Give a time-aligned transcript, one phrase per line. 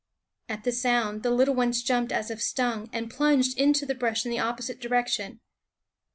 [0.49, 4.25] At the sound the little ones jumped as if stung, and plunged into the brush
[4.25, 5.41] in the opposite direction.